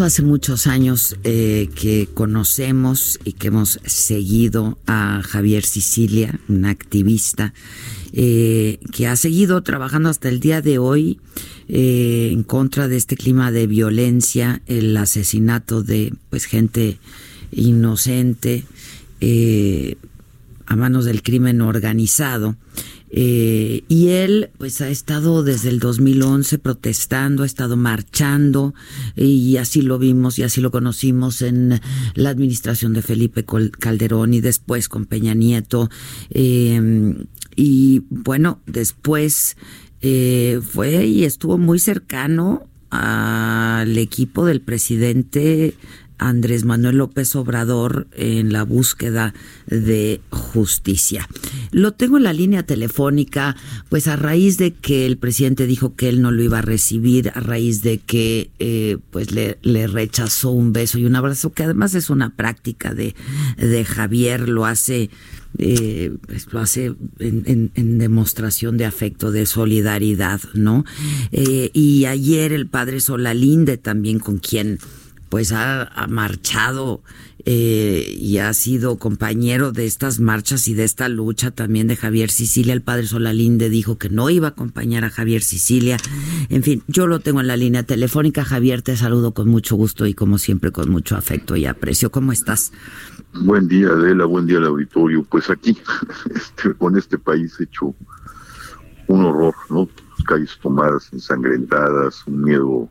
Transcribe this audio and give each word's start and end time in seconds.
Hace 0.00 0.22
muchos 0.22 0.66
años 0.66 1.16
eh, 1.24 1.68
que 1.74 2.08
conocemos 2.14 3.20
y 3.22 3.34
que 3.34 3.48
hemos 3.48 3.80
seguido 3.84 4.78
a 4.86 5.20
Javier 5.22 5.62
Sicilia, 5.62 6.40
un 6.48 6.64
activista 6.64 7.52
eh, 8.14 8.78
que 8.92 9.06
ha 9.06 9.16
seguido 9.16 9.62
trabajando 9.62 10.08
hasta 10.08 10.30
el 10.30 10.40
día 10.40 10.62
de 10.62 10.78
hoy 10.78 11.20
eh, 11.68 12.30
en 12.32 12.44
contra 12.44 12.88
de 12.88 12.96
este 12.96 13.14
clima 13.14 13.52
de 13.52 13.66
violencia, 13.66 14.62
el 14.66 14.96
asesinato 14.96 15.82
de 15.82 16.14
pues 16.30 16.46
gente 16.46 16.98
inocente 17.52 18.64
a 20.64 20.76
manos 20.76 21.04
del 21.04 21.22
crimen 21.22 21.60
organizado. 21.60 22.56
Eh, 23.12 23.82
y 23.88 24.08
él 24.08 24.50
pues 24.58 24.80
ha 24.80 24.88
estado 24.88 25.42
desde 25.42 25.68
el 25.68 25.80
2011 25.80 26.58
protestando, 26.58 27.42
ha 27.42 27.46
estado 27.46 27.76
marchando 27.76 28.72
y 29.16 29.56
así 29.56 29.82
lo 29.82 29.98
vimos 29.98 30.38
y 30.38 30.44
así 30.44 30.60
lo 30.60 30.70
conocimos 30.70 31.42
en 31.42 31.80
la 32.14 32.30
administración 32.30 32.92
de 32.92 33.02
Felipe 33.02 33.44
Calderón 33.78 34.34
y 34.34 34.40
después 34.40 34.88
con 34.88 35.06
Peña 35.06 35.34
Nieto. 35.34 35.90
y 36.32 38.02
bueno, 38.10 38.60
después 38.66 39.56
eh, 40.02 40.60
fue 40.62 41.06
y 41.06 41.24
estuvo 41.24 41.58
muy 41.58 41.78
cercano 41.78 42.66
al 42.90 43.98
equipo 43.98 44.46
del 44.46 44.60
presidente 44.60 45.74
Andrés 46.20 46.64
Manuel 46.64 46.98
López 46.98 47.34
Obrador 47.34 48.06
en 48.12 48.52
la 48.52 48.62
búsqueda 48.62 49.34
de 49.66 50.20
justicia. 50.30 51.28
Lo 51.72 51.92
tengo 51.92 52.18
en 52.18 52.24
la 52.24 52.32
línea 52.32 52.62
telefónica, 52.62 53.56
pues 53.88 54.06
a 54.06 54.16
raíz 54.16 54.58
de 54.58 54.72
que 54.72 55.06
el 55.06 55.16
presidente 55.16 55.66
dijo 55.66 55.94
que 55.96 56.08
él 56.08 56.20
no 56.20 56.30
lo 56.30 56.42
iba 56.42 56.58
a 56.58 56.62
recibir, 56.62 57.32
a 57.34 57.40
raíz 57.40 57.82
de 57.82 57.98
que 57.98 58.50
eh, 58.58 58.98
pues 59.10 59.32
le, 59.32 59.56
rechazó 59.86 60.50
un 60.50 60.72
beso 60.72 60.98
y 60.98 61.06
un 61.06 61.16
abrazo, 61.16 61.52
que 61.52 61.64
además 61.64 61.94
es 61.94 62.10
una 62.10 62.36
práctica 62.36 62.94
de, 62.94 63.14
de 63.56 63.84
Javier, 63.84 64.48
lo 64.48 64.66
hace 64.66 65.10
eh, 65.58 66.12
pues 66.26 66.46
lo 66.52 66.60
hace 66.60 66.94
en, 67.18 67.98
demostración 67.98 68.76
de 68.76 68.84
afecto, 68.84 69.32
de 69.32 69.46
solidaridad, 69.46 70.40
¿no? 70.54 70.84
Eh, 71.32 71.70
y 71.72 72.04
ayer 72.04 72.52
el 72.52 72.68
padre 72.68 73.00
Solalinde 73.00 73.76
también 73.76 74.20
con 74.20 74.38
quien 74.38 74.78
pues 75.30 75.52
ha, 75.52 75.88
marchado 76.08 77.02
eh, 77.46 78.04
y 78.18 78.38
ha 78.38 78.52
sido 78.52 78.98
compañero 78.98 79.70
de 79.70 79.86
estas 79.86 80.18
marchas 80.18 80.66
y 80.66 80.74
de 80.74 80.82
esta 80.82 81.08
lucha 81.08 81.52
también 81.52 81.86
de 81.86 81.96
Javier 81.96 82.30
Sicilia. 82.30 82.74
El 82.74 82.82
padre 82.82 83.06
Solalinde 83.06 83.70
dijo 83.70 83.96
que 83.96 84.10
no 84.10 84.28
iba 84.28 84.48
a 84.48 84.50
acompañar 84.50 85.04
a 85.04 85.10
Javier 85.10 85.42
Sicilia. 85.42 85.98
En 86.48 86.64
fin, 86.64 86.82
yo 86.88 87.06
lo 87.06 87.20
tengo 87.20 87.40
en 87.40 87.46
la 87.46 87.56
línea 87.56 87.84
telefónica. 87.84 88.44
Javier, 88.44 88.82
te 88.82 88.96
saludo 88.96 89.32
con 89.32 89.48
mucho 89.48 89.76
gusto 89.76 90.04
y 90.04 90.14
como 90.14 90.36
siempre 90.36 90.72
con 90.72 90.90
mucho 90.90 91.16
afecto 91.16 91.54
y 91.54 91.64
aprecio. 91.64 92.10
¿Cómo 92.10 92.32
estás? 92.32 92.72
Buen 93.32 93.68
día, 93.68 93.88
Adela, 93.88 94.24
buen 94.24 94.46
día 94.46 94.58
al 94.58 94.66
auditorio. 94.66 95.24
Pues 95.30 95.48
aquí, 95.48 95.78
este, 96.34 96.74
con 96.74 96.98
este 96.98 97.18
país 97.18 97.58
hecho 97.60 97.94
un 99.06 99.24
horror, 99.24 99.54
¿no? 99.70 99.88
Calles 100.26 100.58
tomadas, 100.60 101.08
ensangrentadas, 101.12 102.26
un 102.26 102.42
miedo 102.42 102.90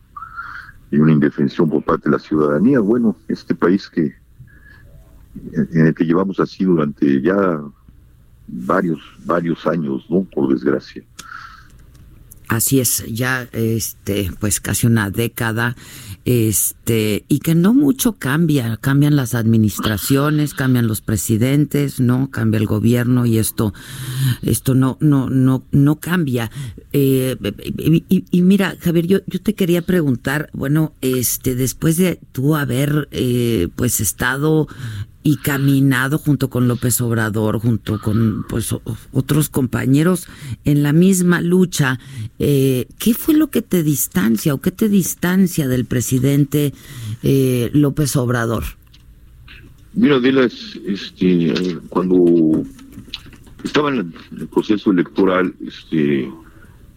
y 0.91 0.97
una 0.97 1.11
indefensión 1.11 1.69
por 1.69 1.83
parte 1.83 2.09
de 2.09 2.16
la 2.16 2.19
ciudadanía. 2.19 2.79
Bueno, 2.79 3.16
este 3.27 3.55
país 3.55 3.89
que 3.89 4.16
en 5.53 5.88
el 5.88 5.94
que 5.94 6.05
llevamos 6.05 6.39
así 6.39 6.66
durante 6.66 7.22
ya 7.22 7.61
varios 8.47 9.00
varios 9.25 9.66
años, 9.67 10.05
¿no? 10.09 10.23
Por 10.23 10.51
desgracia. 10.51 11.03
Así 12.50 12.80
es, 12.80 13.06
ya 13.08 13.48
este 13.52 14.32
pues 14.40 14.60
casi 14.60 14.88
una 14.88 15.12
década 15.12 15.76
este 16.26 17.26
y 17.28 17.40
que 17.40 17.54
no 17.54 17.76
mucho 17.76 18.14
cambia, 18.14 18.76
cambian 18.78 19.16
las 19.16 19.36
administraciones, 19.36 20.56
cambian 20.56 20.88
los 20.88 21.02
presidentes, 21.02 22.00
no 22.00 22.32
cambia 22.32 22.58
el 22.58 22.66
gobierno 22.66 23.28
y 23.28 23.38
esto 23.38 23.72
esto 24.42 24.74
no 24.74 24.98
no 25.00 25.30
no 25.30 25.64
no 25.72 26.00
cambia. 26.00 26.50
Eh, 26.92 27.38
y, 28.10 28.42
mira, 28.42 28.76
Javier, 28.80 29.06
yo 29.06 29.20
yo 29.28 29.40
te 29.40 29.54
quería 29.54 29.84
preguntar, 29.84 30.50
bueno, 30.52 30.94
este 31.02 31.54
después 31.54 31.98
de 31.98 32.20
tú 32.31 32.56
haber 32.56 33.10
eh, 33.12 33.68
pues 33.76 34.00
estado 34.00 34.68
y 35.22 35.38
caminado 35.38 36.18
junto 36.18 36.50
con 36.50 36.68
López 36.68 37.02
Obrador, 37.02 37.59
junto 37.59 38.00
con 38.00 38.46
pues 38.47 38.74
otros 39.12 39.50
compañeros 39.50 40.28
en 40.66 40.81
la 40.84 40.94
misma 40.94 41.41
lucha. 41.41 42.00
Eh, 42.40 42.88
¿Qué 42.97 43.13
fue 43.13 43.35
lo 43.35 43.50
que 43.50 43.62
te 43.62 43.84
distancia 43.84 44.53
o 44.53 44.62
qué 44.62 44.72
te 44.72 44.88
distancia 44.88 45.68
del 45.68 45.85
presidente 45.85 46.74
eh, 47.24 47.69
López 47.74 48.16
Obrador? 48.16 48.63
Mira, 49.94 50.19
Dela, 50.19 50.46
este, 50.85 51.80
cuando 51.90 52.63
estaba 53.63 53.90
en 53.90 54.13
el 54.40 54.47
proceso 54.47 54.91
electoral, 54.91 55.53
este, 55.66 56.31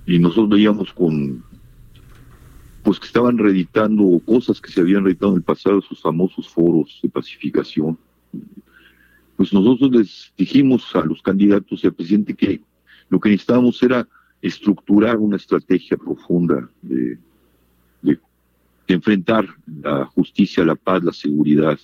y 0.06 0.18
nosotros 0.18 0.50
veíamos 0.50 0.92
con 0.92 1.42
pues 2.82 2.98
que 2.98 3.06
estaban 3.06 3.38
reeditando 3.38 4.20
cosas 4.24 4.60
que 4.60 4.70
se 4.70 4.80
habían 4.80 5.04
reeditado 5.04 5.32
en 5.32 5.38
el 5.38 5.42
pasado, 5.44 5.80
sus 5.82 6.00
famosos 6.00 6.48
foros 6.48 6.98
de 7.02 7.08
pacificación, 7.08 7.96
pues 9.36 9.52
nosotros 9.52 9.90
les 9.90 10.32
dijimos 10.36 10.94
a 10.94 11.04
los 11.04 11.22
candidatos 11.22 11.82
y 11.82 11.86
al 11.86 11.94
presidente 11.94 12.34
que 12.34 12.60
lo 13.08 13.18
que 13.18 13.30
necesitábamos 13.30 13.82
era 13.82 14.06
estructurar 14.40 15.18
una 15.18 15.36
estrategia 15.36 15.96
profunda 15.96 16.68
de, 16.82 17.18
enfrentar 18.88 19.46
la 19.82 20.04
justicia, 20.04 20.66
la 20.66 20.74
paz, 20.74 21.02
la 21.02 21.14
seguridad. 21.14 21.78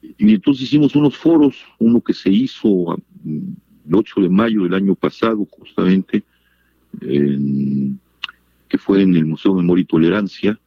Y 0.00 0.34
entonces 0.34 0.62
hicimos 0.62 0.96
unos 0.96 1.14
foros, 1.18 1.66
uno 1.78 2.00
que 2.00 2.14
se 2.14 2.30
hizo 2.30 2.96
el 3.26 3.94
8 3.94 4.22
de 4.22 4.28
mayo 4.30 4.62
del 4.62 4.72
año 4.72 4.94
pasado, 4.94 5.46
justamente, 5.50 6.22
que 6.98 8.78
fue 8.78 9.02
en 9.02 9.14
el 9.16 9.26
Museo 9.26 9.52
de 9.52 9.60
Memoria 9.60 9.82
y 9.82 9.86
Tolerancia, 9.86 10.58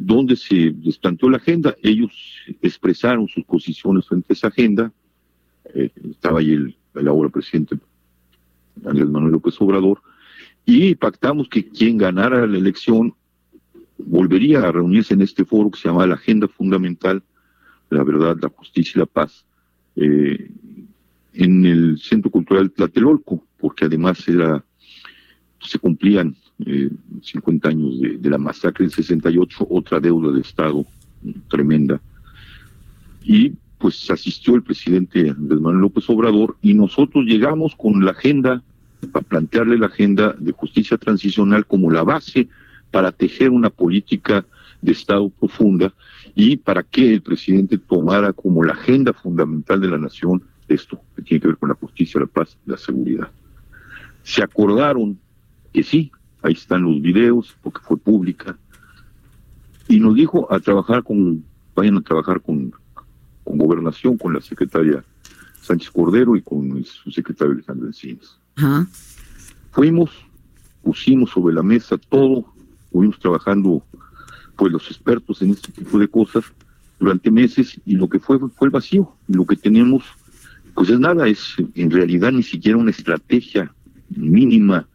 donde 0.00 0.34
se 0.34 0.74
les 0.82 0.98
planteó 0.98 1.28
la 1.28 1.36
agenda, 1.36 1.76
ellos 1.82 2.10
expresaron 2.62 3.28
sus 3.28 3.44
posiciones 3.44 4.06
frente 4.08 4.28
a 4.30 4.32
esa 4.32 4.48
agenda, 4.48 4.92
eh, 5.74 5.90
estaba 6.10 6.40
ahí 6.40 6.52
el, 6.52 6.76
ahora 7.06 7.28
presidente 7.28 7.78
Andrés 8.86 9.10
Manuel 9.10 9.32
López 9.32 9.60
Obrador, 9.60 10.00
y 10.64 10.94
pactamos 10.94 11.50
que 11.50 11.68
quien 11.68 11.98
ganara 11.98 12.46
la 12.46 12.56
elección 12.56 13.14
volvería 13.98 14.60
a 14.60 14.72
reunirse 14.72 15.12
en 15.12 15.20
este 15.20 15.44
foro 15.44 15.70
que 15.70 15.78
se 15.78 15.88
llama 15.88 16.06
la 16.06 16.14
Agenda 16.14 16.48
Fundamental, 16.48 17.22
la 17.90 18.02
Verdad, 18.02 18.38
la 18.40 18.48
Justicia 18.48 18.92
y 18.96 19.00
la 19.00 19.06
Paz, 19.06 19.44
eh, 19.96 20.50
en 21.34 21.66
el 21.66 21.98
Centro 21.98 22.30
Cultural 22.30 22.70
Tlatelolco, 22.70 23.44
porque 23.58 23.84
además 23.84 24.26
era 24.26 24.64
se 25.60 25.78
cumplían 25.78 26.34
eh, 26.66 26.90
50 27.22 27.68
años 27.68 28.00
de, 28.00 28.30
la 28.30 28.38
masacre 28.38 28.84
del 28.84 28.92
68, 28.92 29.66
otra 29.70 30.00
deuda 30.00 30.32
de 30.32 30.40
Estado 30.40 30.84
tremenda. 31.48 32.00
Y 33.22 33.52
pues 33.78 34.10
asistió 34.10 34.54
el 34.54 34.62
presidente 34.62 35.30
Andrés 35.30 35.60
Manuel 35.60 35.82
López 35.82 36.08
Obrador 36.10 36.56
y 36.60 36.74
nosotros 36.74 37.24
llegamos 37.24 37.74
con 37.76 38.04
la 38.04 38.10
agenda, 38.10 38.62
para 39.12 39.26
plantearle 39.26 39.78
la 39.78 39.86
agenda 39.86 40.34
de 40.38 40.52
justicia 40.52 40.98
transicional 40.98 41.64
como 41.66 41.90
la 41.90 42.02
base 42.02 42.48
para 42.90 43.12
tejer 43.12 43.50
una 43.50 43.70
política 43.70 44.44
de 44.82 44.92
Estado 44.92 45.30
profunda 45.30 45.94
y 46.34 46.56
para 46.56 46.82
que 46.82 47.14
el 47.14 47.22
presidente 47.22 47.78
tomara 47.78 48.32
como 48.32 48.62
la 48.62 48.72
agenda 48.72 49.12
fundamental 49.12 49.80
de 49.80 49.88
la 49.88 49.98
nación 49.98 50.42
esto 50.68 51.00
que 51.16 51.22
tiene 51.22 51.40
que 51.40 51.48
ver 51.48 51.56
con 51.56 51.68
la 51.68 51.74
justicia, 51.74 52.20
la 52.20 52.26
paz 52.26 52.56
la 52.66 52.76
seguridad. 52.76 53.28
Se 54.22 54.42
acordaron 54.42 55.18
que 55.72 55.82
sí, 55.82 56.12
ahí 56.42 56.52
están 56.52 56.82
los 56.82 57.00
videos, 57.00 57.56
porque 57.62 57.80
fue 57.80 57.96
pública, 57.96 58.56
y 59.88 59.98
nos 59.98 60.14
dijo 60.14 60.52
a 60.52 60.60
trabajar 60.60 61.02
con, 61.02 61.44
vayan 61.74 61.96
a 61.96 62.02
trabajar 62.02 62.40
con, 62.40 62.72
con 63.44 63.58
gobernación, 63.58 64.16
con 64.16 64.32
la 64.32 64.40
secretaria 64.40 65.04
Sánchez 65.60 65.90
Cordero 65.90 66.36
y 66.36 66.42
con 66.42 66.84
su 66.84 67.10
secretario 67.10 67.54
Alejandro 67.54 67.88
Encinas. 67.88 68.38
Fuimos, 69.72 70.10
pusimos 70.82 71.30
sobre 71.30 71.54
la 71.54 71.62
mesa 71.62 71.98
todo, 71.98 72.46
estuvimos 72.84 73.18
trabajando 73.18 73.82
pues 74.56 74.72
los 74.72 74.86
expertos 74.88 75.42
en 75.42 75.50
este 75.50 75.72
tipo 75.72 75.98
de 75.98 76.08
cosas 76.08 76.44
durante 76.98 77.30
meses 77.30 77.80
y 77.86 77.94
lo 77.94 78.08
que 78.08 78.18
fue 78.18 78.38
fue 78.38 78.66
el 78.66 78.70
vacío. 78.70 79.12
Lo 79.26 79.46
que 79.46 79.56
tenemos 79.56 80.04
pues 80.74 80.88
es 80.90 81.00
nada, 81.00 81.26
es 81.26 81.56
en 81.74 81.90
realidad 81.90 82.32
ni 82.32 82.42
siquiera 82.42 82.78
una 82.78 82.90
estrategia 82.90 83.72
mínima 84.08 84.86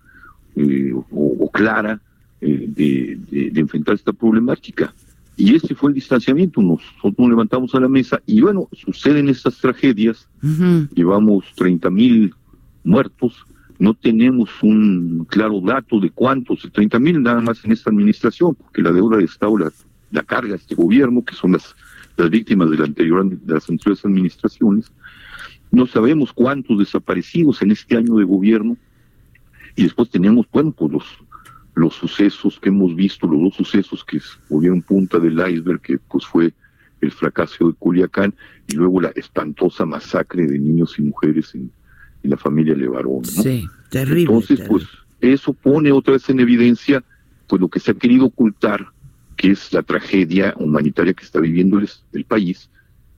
eh, 0.55 0.93
o, 1.11 1.49
clara 1.51 1.99
eh, 2.41 2.65
de, 2.67 3.17
de, 3.51 3.59
enfrentar 3.59 3.95
esta 3.95 4.13
problemática. 4.13 4.93
Y 5.37 5.55
ese 5.55 5.75
fue 5.75 5.89
el 5.89 5.95
distanciamiento. 5.95 6.61
Nosotros 6.61 7.13
nos 7.17 7.29
levantamos 7.29 7.75
a 7.75 7.79
la 7.79 7.87
mesa 7.87 8.21
y 8.25 8.41
bueno, 8.41 8.69
suceden 8.73 9.29
estas 9.29 9.57
tragedias. 9.59 10.27
Llevamos 10.93 11.45
30 11.55 11.89
mil 11.89 12.33
muertos. 12.83 13.45
No 13.77 13.93
tenemos 13.93 14.49
un 14.61 15.25
claro 15.29 15.59
dato 15.59 15.99
de 15.99 16.09
cuántos, 16.09 16.69
30 16.71 16.99
mil 16.99 17.21
nada 17.21 17.41
más 17.41 17.65
en 17.65 17.73
esta 17.73 17.89
administración, 17.89 18.55
porque 18.55 18.81
la 18.81 18.93
deuda 18.93 19.17
de 19.17 19.25
Estado 19.25 19.57
la, 19.57 19.71
la 20.11 20.23
carga 20.23 20.55
este 20.55 20.75
gobierno, 20.75 21.23
que 21.25 21.35
son 21.35 21.51
las, 21.53 21.75
las 22.15 22.29
víctimas 22.29 22.69
de, 22.71 22.77
la 22.77 22.85
anterior, 22.85 23.29
de 23.29 23.53
las 23.53 23.69
anteriores 23.69 24.05
administraciones. 24.05 24.91
No 25.71 25.85
sabemos 25.87 26.31
cuántos 26.31 26.79
desaparecidos 26.79 27.61
en 27.61 27.71
este 27.71 27.97
año 27.97 28.15
de 28.15 28.23
gobierno. 28.23 28.77
Y 29.75 29.83
después 29.83 30.09
tenemos, 30.09 30.45
bueno, 30.51 30.71
pues 30.71 30.91
los, 30.91 31.03
los 31.75 31.93
sucesos 31.93 32.59
que 32.59 32.69
hemos 32.69 32.95
visto, 32.95 33.27
los 33.27 33.41
dos 33.41 33.55
sucesos 33.55 34.03
que 34.03 34.19
volvieron 34.49 34.81
punta 34.81 35.19
del 35.19 35.33
iceberg, 35.33 35.81
que 35.81 35.97
pues 35.97 36.25
fue 36.25 36.53
el 37.01 37.11
fracaso 37.11 37.67
de 37.67 37.73
Culiacán 37.73 38.33
y 38.67 38.75
luego 38.75 39.01
la 39.01 39.09
espantosa 39.09 39.85
masacre 39.85 40.47
de 40.47 40.57
niños 40.57 40.97
y 40.97 41.03
mujeres 41.03 41.53
en, 41.55 41.71
la 42.23 42.37
familia 42.37 42.73
Levarón. 42.73 43.23
Sí, 43.23 43.67
terrible. 43.91 44.21
Entonces, 44.21 44.59
pues 44.67 44.83
eso 45.21 45.53
pone 45.53 45.91
otra 45.91 46.13
vez 46.13 46.27
en 46.27 46.39
evidencia 46.39 47.03
pues 47.47 47.61
lo 47.61 47.67
que 47.67 47.79
se 47.79 47.91
ha 47.91 47.93
querido 47.93 48.25
ocultar, 48.25 48.87
que 49.37 49.51
es 49.51 49.71
la 49.73 49.83
tragedia 49.83 50.55
humanitaria 50.57 51.13
que 51.13 51.23
está 51.23 51.39
viviendo 51.39 51.79
el, 51.79 52.25
país 52.25 52.69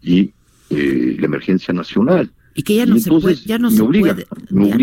y 0.01 0.33
eh, 0.69 1.15
la 1.19 1.25
emergencia 1.25 1.73
nacional. 1.73 2.29
Y 2.57 2.63
que 2.63 2.73
ya 2.73 2.87
no 2.87 2.97
se 2.97 3.11
puede, 3.11 3.35
ya 3.35 3.59
no 3.59 3.69
se 3.69 3.83
puede, 3.83 4.27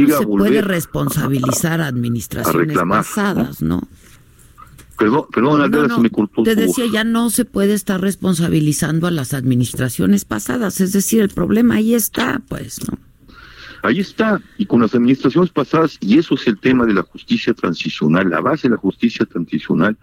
ya 0.07 0.19
se 0.19 0.27
puede 0.27 0.63
responsabilizar 0.63 1.81
a, 1.81 1.89
administraciones 1.89 2.79
pasadas, 2.79 3.63
¿no? 3.63 3.83
Perdón, 4.97 5.25
perdón, 5.33 5.91
se 5.91 6.01
me 6.01 6.09
cortó. 6.09 6.45
Te 6.45 6.55
decía, 6.55 6.87
ya 6.87 7.03
no 7.03 7.31
se 7.31 7.45
puede 7.45 7.75
estar 7.75 8.01
responsabilizando 8.01 9.09
a 9.09 9.11
las 9.11 9.35
administraciones 9.35 10.25
pasadas. 10.25 10.81
Es 10.81 10.93
decir, 10.93 11.21
el 11.21 11.31
problema 11.31 11.75
ahí 11.75 11.95
está, 11.95 12.41
pues, 12.49 12.81
¿no? 12.89 12.97
Ahí 13.83 13.99
está, 13.99 14.41
y 14.57 14.67
con 14.67 14.81
las 14.81 14.95
administraciones 14.95 15.51
pasadas, 15.51 15.99
y 16.01 16.17
eso 16.17 16.37
es 16.37 16.47
el 16.47 16.61
tema 16.61 16.87
de 16.87 16.95
la 16.95 17.03
justicia 17.03 17.53
transicional. 17.55 18.31
La 18.31 18.41
base 18.41 18.69
de 18.69 18.77
la 18.77 18.81
justicia 18.81 19.27
transicional 19.27 19.99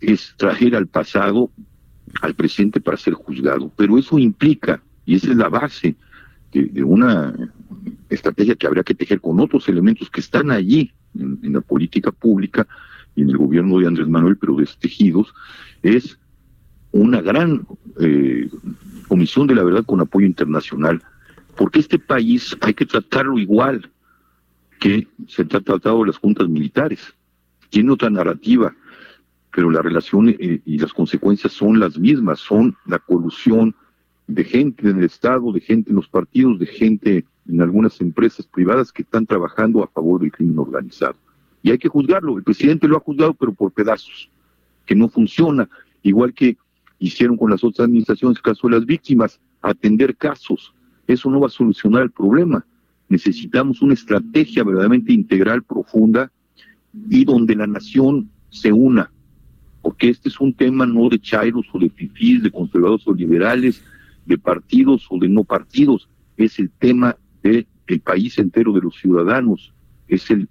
es 0.00 0.32
traer 0.38 0.74
al 0.74 0.86
pasado 0.86 1.50
al 2.22 2.34
presente 2.34 2.80
para 2.80 2.96
ser 2.96 3.12
juzgado. 3.12 3.70
Pero 3.76 3.98
eso 3.98 4.18
implica, 4.18 4.82
y 5.04 5.16
esa 5.16 5.30
es 5.30 5.36
la 5.36 5.50
base, 5.50 5.96
de, 6.52 6.82
una 6.82 7.34
estrategia 8.08 8.56
que 8.56 8.66
habría 8.66 8.82
que 8.82 8.94
tejer 8.94 9.20
con 9.20 9.40
otros 9.40 9.68
elementos 9.68 10.10
que 10.10 10.20
están 10.20 10.50
allí 10.50 10.92
en, 11.18 11.52
la 11.52 11.60
política 11.60 12.10
pública 12.10 12.66
y 13.14 13.22
en 13.22 13.30
el 13.30 13.38
gobierno 13.38 13.78
de 13.78 13.86
Andrés 13.86 14.08
Manuel, 14.08 14.36
pero 14.36 14.56
destejidos, 14.56 15.32
es 15.82 16.18
una 16.92 17.20
gran 17.20 17.66
eh, 18.00 18.48
comisión 19.08 19.46
de 19.46 19.54
la 19.54 19.64
verdad 19.64 19.84
con 19.84 20.00
apoyo 20.00 20.26
internacional, 20.26 21.02
porque 21.56 21.80
este 21.80 21.98
país 21.98 22.56
hay 22.60 22.74
que 22.74 22.86
tratarlo 22.86 23.38
igual 23.38 23.90
que 24.80 25.06
se 25.28 25.42
ha 25.42 25.46
tratado 25.46 26.00
de 26.00 26.06
las 26.06 26.16
juntas 26.16 26.48
militares. 26.48 27.14
Tiene 27.68 27.92
otra 27.92 28.10
narrativa, 28.10 28.74
pero 29.54 29.70
la 29.70 29.82
relación 29.82 30.30
eh, 30.30 30.60
y 30.64 30.78
las 30.78 30.92
consecuencias 30.92 31.52
son 31.52 31.78
las 31.78 31.98
mismas, 31.98 32.40
son 32.40 32.76
la 32.86 32.98
colusión, 32.98 33.74
de 34.30 34.44
gente 34.44 34.88
en 34.88 34.98
el 34.98 35.04
Estado, 35.04 35.52
de 35.52 35.60
gente 35.60 35.90
en 35.90 35.96
los 35.96 36.08
partidos, 36.08 36.58
de 36.58 36.66
gente 36.66 37.24
en 37.48 37.60
algunas 37.60 38.00
empresas 38.00 38.46
privadas 38.46 38.92
que 38.92 39.02
están 39.02 39.26
trabajando 39.26 39.82
a 39.82 39.88
favor 39.88 40.20
del 40.20 40.30
crimen 40.30 40.58
organizado. 40.58 41.16
Y 41.62 41.70
hay 41.70 41.78
que 41.78 41.88
juzgarlo. 41.88 42.38
El 42.38 42.44
presidente 42.44 42.86
lo 42.86 42.96
ha 42.96 43.00
juzgado, 43.00 43.34
pero 43.34 43.52
por 43.52 43.72
pedazos, 43.72 44.30
que 44.86 44.94
no 44.94 45.08
funciona. 45.08 45.68
Igual 46.02 46.32
que 46.32 46.56
hicieron 46.98 47.36
con 47.36 47.50
las 47.50 47.64
otras 47.64 47.86
administraciones, 47.86 48.40
caso 48.40 48.68
de 48.68 48.74
las 48.76 48.86
víctimas, 48.86 49.40
atender 49.60 50.16
casos. 50.16 50.72
Eso 51.06 51.28
no 51.28 51.40
va 51.40 51.48
a 51.48 51.50
solucionar 51.50 52.02
el 52.02 52.10
problema. 52.10 52.64
Necesitamos 53.08 53.82
una 53.82 53.94
estrategia 53.94 54.62
verdaderamente 54.62 55.12
integral, 55.12 55.64
profunda, 55.64 56.30
y 57.08 57.24
donde 57.24 57.56
la 57.56 57.66
nación 57.66 58.30
se 58.50 58.72
una. 58.72 59.10
Porque 59.82 60.10
este 60.10 60.28
es 60.28 60.38
un 60.40 60.54
tema 60.54 60.86
no 60.86 61.08
de 61.08 61.18
chairos 61.18 61.66
o 61.72 61.78
de 61.78 61.90
fifís, 61.90 62.42
de 62.42 62.50
conservadores 62.50 63.06
o 63.08 63.12
liberales, 63.14 63.82
de 64.30 64.38
partidos 64.38 65.06
o 65.10 65.18
de 65.18 65.28
no 65.28 65.42
partidos, 65.44 66.08
es 66.36 66.58
el 66.60 66.70
tema 66.70 67.16
del 67.42 67.66
el 67.88 68.00
país 68.00 68.38
entero 68.38 68.72
de 68.72 68.80
los 68.80 68.94
ciudadanos, 68.96 69.72
es 70.06 70.30
el, 70.30 70.48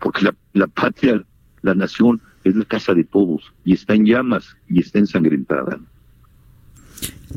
porque 0.00 0.24
la, 0.24 0.34
la 0.54 0.66
patria, 0.66 1.22
la 1.60 1.74
nación, 1.74 2.18
es 2.44 2.56
la 2.56 2.64
casa 2.64 2.94
de 2.94 3.04
todos 3.04 3.52
y 3.62 3.74
está 3.74 3.94
en 3.94 4.06
llamas 4.06 4.56
y 4.68 4.80
está 4.80 4.98
ensangrentada. 4.98 5.78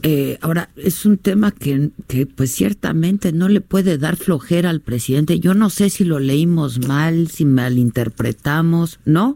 Eh, 0.04 0.38
ahora, 0.42 0.70
es 0.78 1.06
un 1.06 1.18
tema 1.18 1.52
que, 1.52 1.92
que, 2.08 2.26
pues 2.26 2.52
ciertamente 2.52 3.34
no 3.34 3.50
le 3.50 3.60
puede 3.60 3.98
dar 3.98 4.16
flojera 4.16 4.70
al 4.70 4.80
presidente. 4.80 5.40
Yo 5.40 5.54
no 5.54 5.70
sé 5.70 5.90
si 5.90 6.06
lo 6.06 6.20
leímos 6.20 6.88
mal, 6.88 7.28
si 7.28 7.44
malinterpretamos, 7.44 9.00
¿no? 9.06 9.36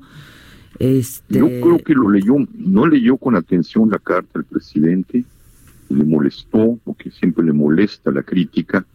Este... 0.80 1.40
Yo 1.40 1.48
creo 1.48 1.80
que 1.80 1.94
lo 1.94 2.10
leyó, 2.10 2.36
no 2.58 2.88
leyó 2.88 3.18
con 3.18 3.36
atención 3.36 3.90
la 3.90 4.00
carta 4.00 4.40
del 4.40 4.46
presidente 4.46 5.26
le 5.90 6.04
molestó, 6.04 6.80
porque 6.84 7.12
siempre 7.12 7.44
le 7.44 7.54
molesta 7.54 8.12
la 8.12 8.24
crítica, 8.24 8.86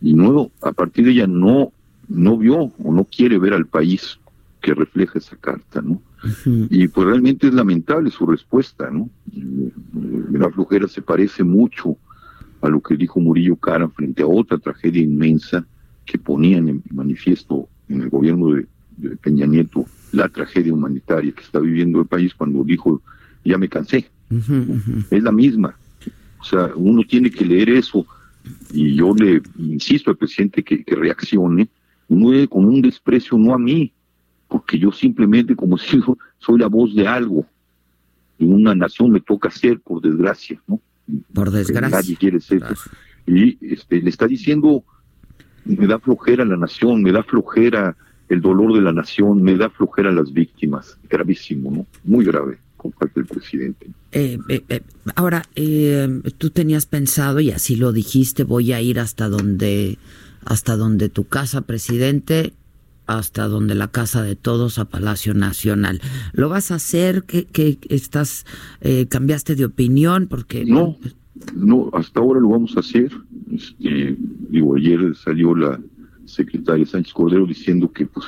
y 0.00 0.14
no, 0.14 0.50
a 0.62 0.72
partir 0.72 1.04
de 1.04 1.12
ella 1.12 1.26
no, 1.26 1.72
no 2.08 2.38
vio 2.38 2.72
o 2.82 2.92
no 2.92 3.04
quiere 3.04 3.38
ver 3.38 3.52
al 3.52 3.66
país 3.66 4.18
que 4.60 4.74
refleja 4.74 5.18
esa 5.18 5.36
carta, 5.36 5.82
¿no? 5.82 6.00
Y 6.44 6.88
pues 6.88 7.06
realmente 7.06 7.46
es 7.46 7.54
lamentable 7.54 8.10
su 8.10 8.26
respuesta, 8.26 8.90
¿no? 8.90 9.08
La 10.32 10.50
flujera 10.50 10.88
se 10.88 11.00
parece 11.00 11.44
mucho 11.44 11.96
a 12.60 12.68
lo 12.68 12.80
que 12.80 12.96
dijo 12.96 13.20
Murillo 13.20 13.56
Cara 13.56 13.88
frente 13.88 14.22
a 14.22 14.26
otra 14.26 14.58
tragedia 14.58 15.02
inmensa 15.02 15.64
que 16.04 16.18
ponían 16.18 16.68
en 16.68 16.82
manifiesto 16.90 17.68
en 17.88 18.02
el 18.02 18.08
gobierno 18.08 18.52
de, 18.52 18.66
Peña 19.22 19.46
Nieto 19.46 19.86
la 20.10 20.28
tragedia 20.28 20.74
humanitaria 20.74 21.30
que 21.30 21.42
está 21.42 21.60
viviendo 21.60 22.00
el 22.00 22.06
país 22.06 22.34
cuando 22.34 22.64
dijo 22.64 23.00
ya 23.44 23.56
me 23.56 23.68
cansé. 23.68 24.10
Es 25.10 25.22
la 25.22 25.30
misma, 25.30 25.76
o 26.40 26.44
sea, 26.44 26.70
uno 26.74 27.02
tiene 27.04 27.30
que 27.30 27.44
leer 27.44 27.70
eso 27.70 28.06
y 28.72 28.94
yo 28.94 29.14
le 29.14 29.42
insisto 29.58 30.10
al 30.10 30.16
presidente 30.16 30.62
que, 30.62 30.84
reaccione, 30.86 31.68
no 32.08 32.48
con 32.48 32.64
un 32.64 32.80
desprecio 32.80 33.36
no 33.36 33.54
a 33.54 33.58
mí, 33.58 33.92
porque 34.48 34.78
yo 34.78 34.92
simplemente, 34.92 35.54
como 35.54 35.76
si 35.78 36.00
soy 36.38 36.58
la 36.58 36.68
voz 36.68 36.94
de 36.94 37.06
algo. 37.06 37.46
En 38.38 38.52
una 38.52 38.74
nación 38.74 39.10
me 39.10 39.20
toca 39.20 39.50
ser, 39.50 39.80
por 39.80 40.00
desgracia, 40.00 40.62
¿no? 40.68 40.80
Por 41.34 41.50
desgracia. 41.50 41.98
Nadie 41.98 42.16
quiere 42.16 42.40
ser. 42.40 42.62
Y 43.26 43.58
este, 43.60 44.00
le 44.00 44.08
está 44.08 44.28
diciendo, 44.28 44.84
me 45.64 45.86
da 45.88 45.98
flojera 45.98 46.44
la 46.44 46.56
nación, 46.56 47.02
me 47.02 47.10
da 47.10 47.24
flojera 47.24 47.96
el 48.28 48.40
dolor 48.40 48.74
de 48.74 48.82
la 48.82 48.92
nación, 48.92 49.42
me 49.42 49.56
da 49.56 49.70
flojera 49.70 50.12
las 50.12 50.32
víctimas. 50.32 50.98
Gravísimo, 51.10 51.70
¿no? 51.70 51.86
Muy 52.04 52.24
grave 52.24 52.58
parte 52.90 53.20
del 53.20 53.26
presidente. 53.26 53.86
Eh, 54.12 54.38
eh, 54.48 54.64
eh, 54.68 54.80
ahora, 55.14 55.42
tú 56.38 56.50
tenías 56.50 56.86
pensado, 56.86 57.40
y 57.40 57.50
así 57.50 57.76
lo 57.76 57.92
dijiste, 57.92 58.44
voy 58.44 58.72
a 58.72 58.80
ir 58.80 59.00
hasta 59.00 59.28
donde, 59.28 59.98
hasta 60.44 60.76
donde 60.76 61.08
tu 61.08 61.24
casa, 61.24 61.62
presidente, 61.62 62.54
hasta 63.06 63.48
donde 63.48 63.74
la 63.74 63.88
casa 63.88 64.22
de 64.22 64.36
todos 64.36 64.78
a 64.78 64.86
Palacio 64.86 65.34
Nacional. 65.34 66.00
¿Lo 66.32 66.48
vas 66.48 66.70
a 66.70 66.76
hacer? 66.76 67.24
¿Que, 67.24 67.78
estás, 67.88 68.44
cambiaste 69.08 69.54
de 69.54 69.64
opinión? 69.64 70.26
Porque 70.28 70.64
no, 70.64 70.98
no, 71.54 71.90
hasta 71.94 72.20
ahora 72.20 72.40
lo 72.40 72.50
vamos 72.50 72.76
a 72.76 72.80
hacer. 72.80 73.12
Este, 73.50 74.16
digo, 74.50 74.76
ayer 74.76 75.14
salió 75.16 75.54
la 75.54 75.80
secretaria 76.26 76.84
Sánchez 76.84 77.14
Cordero 77.14 77.46
diciendo 77.46 77.90
que, 77.90 78.06
pues, 78.06 78.26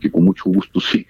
que 0.00 0.10
con 0.10 0.24
mucho 0.24 0.44
gusto 0.50 0.80
sí 0.80 1.06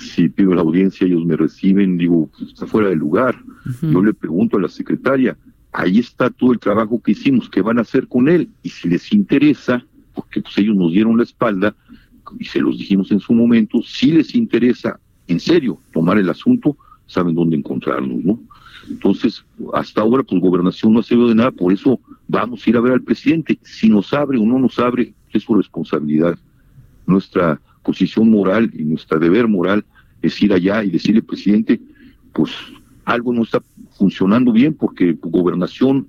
si 0.00 0.28
pido 0.28 0.54
la 0.54 0.62
audiencia, 0.62 1.06
ellos 1.06 1.24
me 1.24 1.36
reciben, 1.36 1.98
digo, 1.98 2.30
pues, 2.36 2.50
está 2.50 2.66
fuera 2.66 2.88
de 2.88 2.96
lugar. 2.96 3.36
Yo 3.82 4.02
le 4.02 4.14
pregunto 4.14 4.56
a 4.56 4.60
la 4.60 4.68
secretaria, 4.68 5.36
ahí 5.72 5.98
está 5.98 6.30
todo 6.30 6.52
el 6.52 6.58
trabajo 6.58 7.00
que 7.02 7.12
hicimos, 7.12 7.48
¿qué 7.48 7.62
van 7.62 7.78
a 7.78 7.82
hacer 7.82 8.08
con 8.08 8.28
él? 8.28 8.48
Y 8.62 8.70
si 8.70 8.88
les 8.88 9.12
interesa, 9.12 9.84
porque 10.14 10.40
pues 10.40 10.56
ellos 10.58 10.76
nos 10.76 10.92
dieron 10.92 11.16
la 11.16 11.22
espalda, 11.22 11.74
y 12.38 12.44
se 12.44 12.60
los 12.60 12.78
dijimos 12.78 13.10
en 13.10 13.20
su 13.20 13.34
momento, 13.34 13.82
si 13.82 14.12
les 14.12 14.34
interesa, 14.34 14.98
en 15.26 15.40
serio, 15.40 15.78
tomar 15.92 16.18
el 16.18 16.30
asunto, 16.30 16.76
saben 17.06 17.34
dónde 17.34 17.56
encontrarnos, 17.56 18.24
¿no? 18.24 18.40
Entonces, 18.88 19.44
hasta 19.74 20.00
ahora, 20.00 20.22
pues 20.22 20.40
gobernación 20.40 20.92
no 20.92 21.00
ha 21.00 21.02
servido 21.02 21.28
de 21.28 21.34
nada, 21.34 21.50
por 21.50 21.72
eso 21.72 22.00
vamos 22.28 22.66
a 22.66 22.70
ir 22.70 22.76
a 22.76 22.80
ver 22.80 22.92
al 22.92 23.02
presidente. 23.02 23.58
Si 23.62 23.88
nos 23.88 24.12
abre 24.12 24.38
o 24.38 24.44
no 24.44 24.58
nos 24.58 24.78
abre, 24.78 25.12
es 25.32 25.42
su 25.42 25.54
responsabilidad. 25.54 26.38
Nuestra 27.06 27.60
posición 27.82 28.30
moral 28.30 28.70
y 28.74 28.84
nuestra 28.84 29.18
deber 29.18 29.48
moral 29.48 29.84
es 30.22 30.40
ir 30.42 30.52
allá 30.52 30.84
y 30.84 30.90
decirle, 30.90 31.22
presidente, 31.22 31.80
pues 32.32 32.50
algo 33.04 33.32
no 33.32 33.42
está 33.42 33.62
funcionando 33.96 34.52
bien 34.52 34.74
porque 34.74 35.16
gobernación 35.20 36.06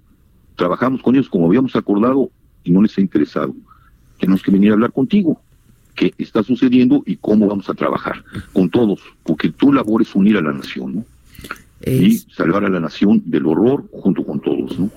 trabajamos 0.55 1.01
con 1.01 1.15
ellos 1.15 1.29
como 1.29 1.47
habíamos 1.47 1.75
acordado 1.75 2.29
y 2.63 2.71
no 2.71 2.81
les 2.81 2.97
ha 2.97 3.01
interesado. 3.01 3.55
Tenemos 4.19 4.43
que 4.43 4.51
venir 4.51 4.71
a 4.71 4.73
hablar 4.73 4.91
contigo 4.91 5.41
qué 5.95 6.13
está 6.17 6.43
sucediendo 6.43 7.03
y 7.05 7.17
cómo 7.17 7.47
vamos 7.47 7.69
a 7.69 7.73
trabajar 7.73 8.23
con 8.53 8.69
todos, 8.69 9.01
porque 9.23 9.49
tu 9.49 9.73
labor 9.73 10.01
es 10.01 10.13
unir 10.15 10.37
a 10.37 10.41
la 10.41 10.53
nación, 10.53 10.95
¿no? 10.95 11.05
Y 11.85 12.19
salvar 12.35 12.63
a 12.63 12.69
la 12.69 12.79
nación 12.79 13.23
del 13.25 13.47
horror 13.47 13.89
junto 13.91 14.23
con 14.23 14.39
todos, 14.39 14.77
¿no? 14.79 14.91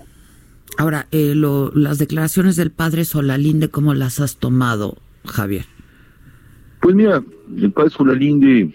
Ahora, 0.76 1.06
eh, 1.12 1.34
las 1.74 1.98
declaraciones 1.98 2.56
del 2.56 2.70
padre 2.70 3.04
Solalinde, 3.04 3.68
¿cómo 3.68 3.94
las 3.94 4.20
has 4.20 4.36
tomado, 4.36 4.98
Javier? 5.24 5.66
Pues 6.84 6.94
mira, 6.94 7.24
el 7.56 7.72
padre 7.72 7.88
Solalinde 7.88 8.70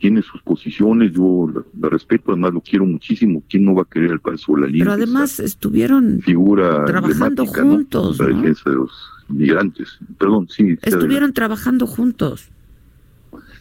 tiene 0.00 0.22
sus 0.22 0.42
posiciones, 0.42 1.12
yo 1.12 1.48
la, 1.80 1.88
respeto, 1.88 2.32
además 2.32 2.52
lo 2.52 2.60
quiero 2.60 2.84
muchísimo. 2.84 3.44
¿Quién 3.48 3.64
no 3.64 3.76
va 3.76 3.82
a 3.82 3.84
querer 3.84 4.10
al 4.10 4.18
padre 4.18 4.38
Solalinde? 4.38 4.80
Pero 4.80 4.90
además 4.90 5.38
estuvieron 5.38 6.20
figura 6.20 6.84
trabajando 6.84 7.46
juntos. 7.46 8.18
La 8.18 8.26
defensa 8.26 8.70
de 8.70 8.74
los 8.74 8.90
migrantes. 9.28 10.00
Perdón, 10.18 10.48
sí. 10.50 10.76
Estuvieron 10.82 11.32
trabajando 11.32 11.86
juntos. 11.86 12.48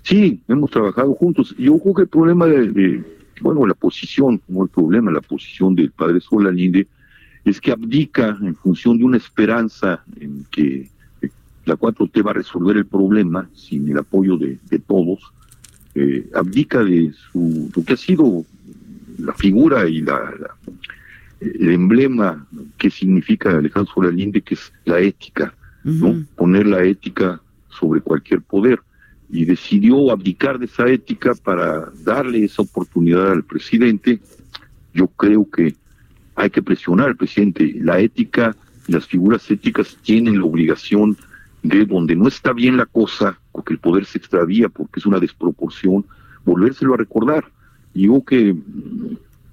Sí, 0.01 0.41
hemos 0.47 0.71
trabajado 0.71 1.13
juntos. 1.13 1.55
Yo 1.59 1.77
creo 1.77 1.93
que 1.93 2.01
el 2.01 2.07
problema 2.07 2.47
de, 2.47 3.03
bueno, 3.41 3.67
la 3.67 3.75
posición, 3.75 4.39
como 4.39 4.63
el 4.63 4.71
problema, 4.71 5.11
la 5.11 5.21
posición 5.21 5.75
del 5.75 5.91
padre 5.91 6.19
Solalinde, 6.19 6.87
es 7.45 7.61
que 7.61 7.71
abdica 7.71 8.39
en 8.41 8.55
función 8.55 8.97
de 8.97 9.03
una 9.03 9.17
esperanza 9.17 10.03
en 10.19 10.47
que 10.49 10.89
la 11.65 11.75
4T 11.75 12.25
va 12.25 12.31
a 12.31 12.35
resolver 12.35 12.77
el 12.77 12.85
problema 12.85 13.49
sin 13.53 13.89
el 13.89 13.97
apoyo 13.97 14.37
de, 14.37 14.57
todos, 14.85 15.19
eh, 15.95 16.29
abdica 16.33 16.83
de 16.83 17.13
su, 17.13 17.71
lo 17.75 17.83
que 17.83 17.93
ha 17.93 17.97
sido 17.97 18.45
la 19.19 19.33
figura 19.33 19.87
y 19.87 20.01
la, 20.01 20.33
el 21.39 21.69
emblema 21.71 22.45
que 22.77 22.89
significa 22.89 23.57
Alejandro 23.57 23.93
Solalinde, 23.93 24.41
que 24.41 24.55
es 24.55 24.71
la 24.85 24.99
ética, 24.99 25.53
¿no? 25.83 26.23
Poner 26.35 26.65
la 26.65 26.83
ética 26.83 27.41
sobre 27.69 28.01
cualquier 28.01 28.41
poder. 28.41 28.79
Y 29.29 29.45
decidió 29.45 30.11
abdicar 30.11 30.59
de 30.59 30.65
esa 30.65 30.87
ética 30.87 31.33
para 31.33 31.91
darle 32.03 32.45
esa 32.45 32.61
oportunidad 32.61 33.31
al 33.31 33.43
presidente. 33.43 34.19
Yo 34.93 35.07
creo 35.07 35.49
que 35.49 35.75
hay 36.35 36.49
que 36.49 36.61
presionar 36.61 37.09
al 37.09 37.17
presidente. 37.17 37.73
La 37.81 37.99
ética, 37.99 38.55
las 38.87 39.07
figuras 39.07 39.49
éticas 39.49 39.97
tienen 40.03 40.37
la 40.37 40.45
obligación 40.45 41.17
de 41.63 41.85
donde 41.85 42.15
no 42.15 42.27
está 42.27 42.53
bien 42.53 42.77
la 42.77 42.85
cosa, 42.85 43.39
porque 43.51 43.73
el 43.73 43.79
poder 43.79 44.05
se 44.05 44.17
extravía, 44.17 44.69
porque 44.69 44.99
es 44.99 45.05
una 45.05 45.19
desproporción, 45.19 46.05
volvérselo 46.45 46.93
a 46.93 46.97
recordar. 46.97 47.45
Y 47.93 48.07
yo 48.07 48.23
que 48.23 48.55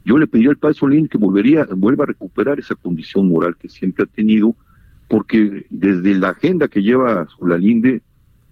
yo 0.04 0.18
le 0.18 0.26
pediría 0.26 0.50
al 0.50 0.56
padre 0.56 0.74
Solín 0.74 1.08
que 1.08 1.18
volvería, 1.18 1.66
vuelva 1.76 2.04
a 2.04 2.08
recuperar 2.08 2.58
esa 2.58 2.74
condición 2.74 3.28
moral 3.28 3.56
que 3.56 3.68
siempre 3.68 4.04
ha 4.04 4.06
tenido, 4.06 4.54
porque 5.08 5.66
desde 5.70 6.14
la 6.14 6.30
agenda 6.30 6.68
que 6.68 6.82
lleva 6.82 7.26
Solalinde, 7.38 8.02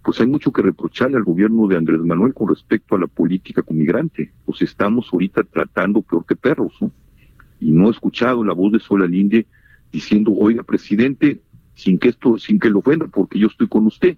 pues 0.03 0.19
hay 0.21 0.27
mucho 0.27 0.51
que 0.51 0.61
reprocharle 0.61 1.17
al 1.17 1.23
gobierno 1.23 1.67
de 1.67 1.77
Andrés 1.77 1.99
Manuel 1.99 2.33
con 2.33 2.49
respecto 2.49 2.95
a 2.95 2.99
la 2.99 3.07
política 3.07 3.61
con 3.61 3.77
migrante. 3.77 4.31
Pues 4.45 4.61
estamos 4.61 5.09
ahorita 5.11 5.43
tratando 5.43 6.01
peor 6.01 6.25
que 6.25 6.35
perros, 6.35 6.73
¿no? 6.79 6.91
y 7.59 7.71
no 7.71 7.87
he 7.87 7.91
escuchado 7.91 8.43
la 8.43 8.53
voz 8.53 8.71
de 8.71 8.79
Solalinde 8.79 9.45
diciendo, 9.91 10.33
oiga, 10.37 10.63
presidente, 10.63 11.41
sin 11.79 11.97
que 11.97 12.09
esto, 12.09 12.37
sin 12.37 12.59
que 12.59 12.69
lo 12.69 12.79
ofenda, 12.79 13.07
porque 13.07 13.39
yo 13.39 13.47
estoy 13.47 13.67
con 13.67 13.87
usted. 13.87 14.17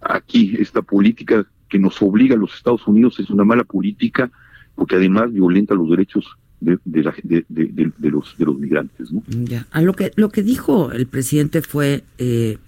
Aquí 0.00 0.56
esta 0.58 0.82
política 0.82 1.46
que 1.68 1.78
nos 1.78 2.00
obliga 2.00 2.34
a 2.34 2.38
los 2.38 2.54
Estados 2.54 2.86
Unidos 2.86 3.18
es 3.20 3.30
una 3.30 3.44
mala 3.44 3.64
política 3.64 4.30
porque 4.74 4.96
además 4.96 5.32
violenta 5.32 5.74
los 5.74 5.90
derechos 5.90 6.36
de, 6.60 6.78
de, 6.84 8.10
los, 8.10 8.58
migrantes. 8.58 9.12
¿no? 9.12 9.22
Ya. 9.44 9.66
A 9.70 9.82
lo, 9.82 9.94
que, 9.94 10.12
lo 10.16 10.30
que 10.30 10.42
dijo 10.42 10.92
el 10.92 11.06
presidente 11.06 11.62
fue, 11.62 12.04
eh, 12.18 12.58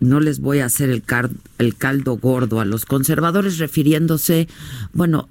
no 0.00 0.20
les 0.20 0.40
voy 0.40 0.58
a 0.58 0.66
hacer 0.66 0.90
el, 0.90 1.02
caldo 1.02 2.16
gordo 2.16 2.60
a 2.60 2.64
los 2.64 2.84
conservadores, 2.84 3.58
refiriéndose, 3.58 4.48
bueno, 4.92 5.28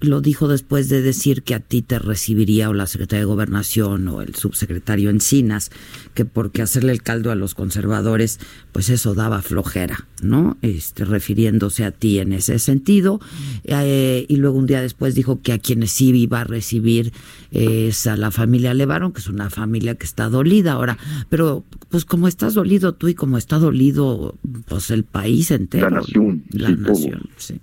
lo 0.00 0.20
dijo 0.20 0.48
después 0.48 0.88
de 0.88 1.02
decir 1.02 1.42
que 1.42 1.54
a 1.54 1.60
ti 1.60 1.82
te 1.82 1.98
recibiría 1.98 2.70
o 2.70 2.74
la 2.74 2.86
secretaria 2.86 3.20
de 3.20 3.26
Gobernación 3.26 4.06
o 4.08 4.22
el 4.22 4.34
subsecretario 4.34 5.10
Encinas, 5.10 5.70
que 6.14 6.24
porque 6.24 6.62
hacerle 6.62 6.92
el 6.92 7.02
caldo 7.02 7.30
a 7.30 7.34
los 7.34 7.54
conservadores, 7.54 8.38
pues 8.72 8.88
eso 8.88 9.14
daba 9.14 9.42
flojera, 9.42 10.06
¿no? 10.22 10.56
Este, 10.62 11.04
refiriéndose 11.04 11.84
a 11.84 11.90
ti 11.90 12.18
en 12.20 12.32
ese 12.32 12.58
sentido. 12.58 13.20
Eh, 13.64 14.26
y 14.28 14.36
luego 14.36 14.58
un 14.58 14.66
día 14.66 14.80
después 14.80 15.14
dijo 15.14 15.40
que 15.42 15.52
a 15.52 15.58
quienes 15.58 15.90
sí 15.90 16.10
iba 16.14 16.40
a 16.40 16.44
recibir 16.44 17.12
es 17.50 18.06
a 18.06 18.16
la 18.16 18.30
familia 18.30 18.74
Levarón, 18.74 19.12
que 19.12 19.20
es 19.20 19.28
una 19.28 19.50
familia 19.50 19.94
que 19.94 20.06
está 20.06 20.28
dolida 20.28 20.72
ahora. 20.72 20.98
Pero, 21.28 21.64
pues 21.94 22.04
como 22.04 22.26
estás 22.26 22.54
dolido 22.54 22.94
tú 22.94 23.06
y 23.06 23.14
como 23.14 23.38
está 23.38 23.60
dolido 23.60 24.34
pues 24.66 24.90
el 24.90 25.04
país 25.04 25.52
entero. 25.52 25.90
La 25.90 25.98
nación. 25.98 26.42
La 26.50 26.70
nación, 26.70 27.28
sí. 27.36 27.60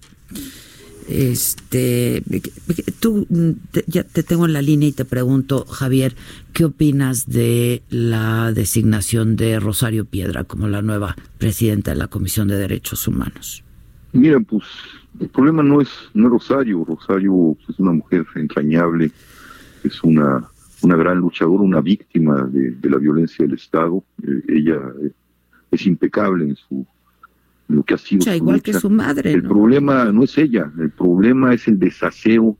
Este, 1.09 2.23
tú 3.01 3.27
ya 3.87 4.05
te 4.05 4.23
tengo 4.23 4.45
en 4.45 4.53
la 4.53 4.61
línea 4.61 4.87
y 4.87 4.93
te 4.93 5.03
pregunto, 5.03 5.65
Javier, 5.65 6.15
¿qué 6.53 6.63
opinas 6.63 7.27
de 7.27 7.83
la 7.89 8.53
designación 8.53 9.35
de 9.35 9.59
Rosario 9.59 10.05
Piedra 10.05 10.45
como 10.45 10.69
la 10.69 10.81
nueva 10.81 11.17
presidenta 11.37 11.91
de 11.91 11.97
la 11.97 12.07
Comisión 12.07 12.47
de 12.47 12.55
Derechos 12.55 13.05
Humanos? 13.09 13.65
Mira, 14.13 14.39
pues 14.39 14.63
el 15.19 15.27
problema 15.27 15.61
no 15.61 15.81
es 15.81 15.89
no 16.13 16.29
Rosario, 16.29 16.85
Rosario 16.85 17.57
es 17.67 17.77
una 17.79 17.91
mujer 17.91 18.25
entrañable, 18.35 19.11
es 19.83 20.01
una 20.05 20.47
una 20.83 20.95
gran 20.95 21.19
luchadora, 21.19 21.63
una 21.63 21.81
víctima 21.81 22.49
de, 22.51 22.89
la 22.89 22.97
violencia 22.97 23.45
del 23.45 23.55
Estado. 23.55 24.03
Eh, 24.23 24.43
ella 24.49 24.79
eh, 25.03 25.11
es 25.71 25.85
impecable 25.85 26.45
en 26.45 26.55
su 26.55 26.85
lo 27.67 27.83
que 27.83 27.93
ha 27.93 27.97
sido. 27.97 28.33
igual 28.35 28.61
que 28.61 28.73
su 28.73 28.89
madre. 28.89 29.31
El 29.31 29.43
problema 29.43 30.11
no 30.11 30.23
es 30.23 30.37
ella, 30.37 30.71
el 30.77 30.91
problema 30.91 31.53
es 31.53 31.67
el 31.67 31.79
desaseo 31.79 32.57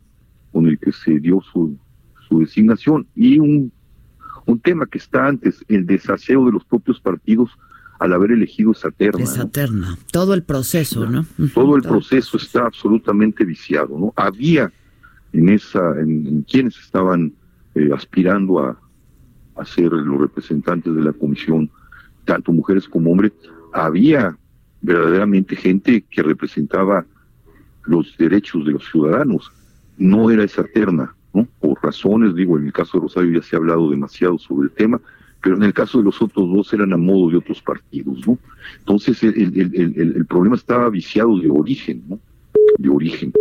con 0.51 0.67
el 0.67 0.79
que 0.79 0.91
se 0.91 1.19
dio 1.19 1.41
su, 1.41 1.77
su 2.29 2.39
designación 2.39 3.05
y 3.15 3.37
un, 3.39 3.71
un 4.45 4.59
tema 4.59 4.85
que 4.85 4.97
está 4.97 5.27
antes, 5.27 5.63
el 5.67 5.85
desaseo 5.85 6.45
de 6.45 6.53
los 6.53 6.63
propios 6.63 6.99
partidos 7.01 7.51
al 7.99 8.13
haber 8.13 8.31
elegido 8.31 8.71
esa 8.71 8.89
terna. 8.89 9.23
Esa 9.23 9.47
terna, 9.47 9.97
todo 10.11 10.33
el 10.33 10.43
proceso, 10.43 11.07
¿no? 11.07 11.25
Todo 11.53 11.75
el 11.75 11.83
proceso 11.83 12.37
está 12.37 12.65
absolutamente 12.65 13.45
viciado, 13.45 13.97
¿no? 13.99 14.13
Había 14.15 14.71
en 15.33 15.49
esa, 15.49 15.99
en, 15.99 16.41
quienes 16.49 16.77
estaban 16.79 17.33
eh, 17.75 17.89
aspirando 17.93 18.59
a, 18.59 18.79
a 19.55 19.65
ser 19.65 19.91
los 19.91 20.19
representantes 20.19 20.93
de 20.93 21.01
la 21.01 21.13
comisión, 21.13 21.69
tanto 22.25 22.51
mujeres 22.51 22.87
como 22.87 23.11
hombres, 23.11 23.31
había 23.73 24.37
verdaderamente 24.81 25.55
gente 25.55 26.03
que 26.09 26.23
representaba 26.23 27.05
los 27.85 28.15
derechos 28.17 28.65
de 28.65 28.71
los 28.71 28.89
ciudadanos. 28.89 29.51
No 29.97 30.31
era 30.31 30.43
esa 30.43 30.63
terna, 30.63 31.15
¿no? 31.33 31.47
Por 31.59 31.81
razones, 31.83 32.35
digo, 32.35 32.57
en 32.57 32.65
el 32.65 32.73
caso 32.73 32.97
de 32.97 33.03
Rosario 33.03 33.39
ya 33.39 33.45
se 33.45 33.55
ha 33.55 33.59
hablado 33.59 33.89
demasiado 33.89 34.37
sobre 34.37 34.67
el 34.67 34.71
tema, 34.71 34.99
pero 35.41 35.55
en 35.55 35.63
el 35.63 35.73
caso 35.73 35.97
de 35.99 36.05
los 36.05 36.21
otros 36.21 36.47
dos 36.51 36.73
eran 36.73 36.93
a 36.93 36.97
modo 36.97 37.31
de 37.31 37.37
otros 37.37 37.61
partidos, 37.61 38.27
¿no? 38.27 38.37
Entonces 38.79 39.23
el, 39.23 39.35
el, 39.35 40.15
el, 40.15 40.25
problema 40.25 40.55
estaba 40.55 40.89
viciado 40.89 41.37
de 41.39 41.49
origen, 41.49 42.03
¿no? 42.07 42.19
De 42.77 42.89
origen. 42.89 43.33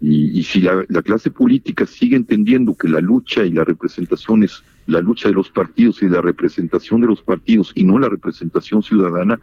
Y, 0.00 0.38
y 0.38 0.42
si 0.42 0.60
la, 0.60 0.84
la, 0.88 1.02
clase 1.02 1.30
política 1.30 1.86
sigue 1.86 2.16
entendiendo 2.16 2.76
que 2.76 2.88
la 2.88 3.00
lucha 3.00 3.44
y 3.44 3.50
la 3.50 3.64
representación 3.64 4.42
es 4.42 4.62
la 4.86 5.00
lucha 5.00 5.28
de 5.28 5.34
los 5.34 5.48
partidos 5.50 6.02
y 6.02 6.08
la 6.08 6.20
representación 6.20 7.00
de 7.00 7.06
los 7.06 7.22
partidos 7.22 7.72
y 7.74 7.84
no 7.84 7.98
la 7.98 8.08
representación 8.08 8.82
ciudadana, 8.82 9.40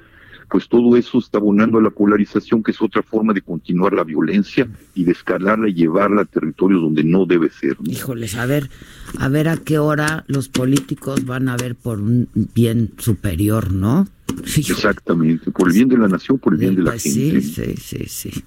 pues 0.50 0.68
todo 0.68 0.96
eso 0.96 1.18
está 1.18 1.40
abonando 1.40 1.80
a 1.80 1.82
la 1.82 1.90
polarización, 1.90 2.62
que 2.62 2.72
es 2.72 2.82
otra 2.82 3.02
forma 3.02 3.34
de 3.34 3.42
continuar 3.42 3.94
la 3.94 4.04
violencia 4.04 4.68
y 4.94 5.04
de 5.04 5.12
escalarla 5.12 5.70
y 5.70 5.74
llevarla 5.74 6.22
a 6.22 6.26
territorios 6.26 6.82
donde 6.82 7.04
no 7.04 7.26
debe 7.26 7.50
ser. 7.50 7.76
Híjoles, 7.84 8.36
a 8.36 8.46
ver, 8.46 8.70
a 9.18 9.30
ver 9.30 9.50
a 9.50 9.58
qué 9.58 9.80
hora 9.80 10.26
los 10.28 10.50
políticos 10.50 11.26
van 11.26 11.50
a 11.50 11.58
ver 11.58 11.76
por 11.76 12.00
un 12.00 12.30
bien 12.54 12.92
superior, 13.00 13.72
¿no? 13.72 14.08
Exactamente, 14.46 15.50
por 15.50 15.70
el 15.70 15.74
bien 15.74 15.90
de 15.90 15.98
la 15.98 16.08
nación, 16.08 16.38
por 16.38 16.54
el 16.54 16.60
bien 16.60 16.76
de 16.76 16.84
la 16.84 16.92
pues 16.92 17.04
gente. 17.04 17.42
Sí, 17.42 17.76
sí, 17.76 17.76
sí, 17.78 18.06
sí. 18.08 18.44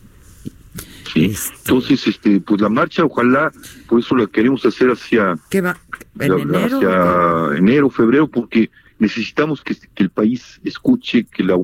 Este 1.15 1.55
Entonces, 1.59 2.07
este, 2.07 2.41
pues 2.41 2.61
la 2.61 2.69
marcha, 2.69 3.05
ojalá, 3.05 3.53
por 3.89 4.01
eso 4.01 4.17
la 4.17 4.27
queremos 4.27 4.65
hacer 4.65 4.91
hacia, 4.91 5.37
¿Qué 5.51 5.61
va? 5.61 5.79
¿En 6.19 6.33
enero? 6.33 6.77
hacia 6.79 7.59
enero, 7.59 7.91
febrero, 7.91 8.29
porque 8.29 8.71
necesitamos 8.99 9.63
que, 9.63 9.75
que, 9.75 10.03
el 10.03 10.11
país 10.11 10.61
escuche, 10.65 11.25
que 11.25 11.45
la 11.45 11.59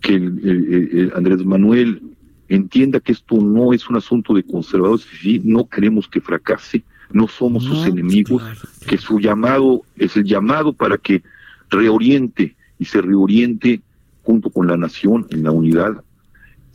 que 0.00 0.14
el, 0.14 1.12
Andrés 1.14 1.44
Manuel 1.44 2.02
entienda 2.48 3.00
que 3.00 3.12
esto 3.12 3.36
no 3.36 3.72
es 3.72 3.88
un 3.88 3.96
asunto 3.96 4.34
de 4.34 4.44
conservadores, 4.44 5.06
sí, 5.20 5.40
no 5.44 5.68
queremos 5.68 6.06
que 6.06 6.20
fracase, 6.20 6.84
no 7.10 7.26
somos 7.26 7.64
sus 7.64 7.86
enemigos, 7.86 8.42
que 8.86 8.98
su 8.98 9.18
llamado 9.18 9.82
es 9.96 10.16
el 10.16 10.24
llamado 10.24 10.72
para 10.72 10.96
que 10.96 11.22
reoriente 11.70 12.54
y 12.78 12.84
se 12.84 13.00
reoriente 13.00 13.80
junto 14.22 14.50
con 14.50 14.66
la 14.66 14.76
nación 14.76 15.26
en 15.30 15.42
la 15.42 15.50
unidad 15.50 16.04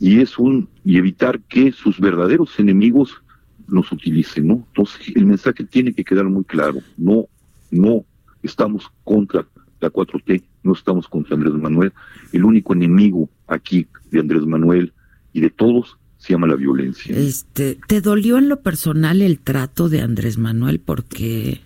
y 0.02 0.20
es 0.20 0.36
un 0.36 0.68
y 0.84 0.98
evitar 0.98 1.40
que 1.42 1.70
sus 1.70 2.00
verdaderos 2.00 2.58
enemigos 2.58 3.22
nos 3.68 3.92
utilicen, 3.92 4.48
¿no? 4.48 4.54
Entonces 4.54 5.12
el 5.14 5.24
mensaje 5.24 5.62
tiene 5.62 5.92
que 5.92 6.02
quedar 6.02 6.24
muy 6.24 6.42
claro, 6.42 6.80
no, 6.96 7.26
no 7.70 8.04
estamos 8.42 8.90
contra 9.04 9.46
la 9.80 9.90
4T, 9.92 10.42
no 10.64 10.72
estamos 10.72 11.06
contra 11.06 11.36
Andrés 11.36 11.54
Manuel, 11.54 11.92
el 12.32 12.44
único 12.44 12.72
enemigo 12.72 13.28
aquí 13.46 13.86
de 14.10 14.18
Andrés 14.18 14.44
Manuel 14.44 14.92
y 15.32 15.40
de 15.40 15.50
todos 15.50 15.96
se 16.18 16.32
llama 16.32 16.48
la 16.48 16.56
violencia. 16.56 17.16
Este, 17.16 17.78
¿te 17.86 18.00
dolió 18.00 18.38
en 18.38 18.48
lo 18.48 18.60
personal 18.60 19.22
el 19.22 19.38
trato 19.38 19.88
de 19.88 20.00
Andrés 20.00 20.36
Manuel 20.36 20.80
porque 20.80 21.60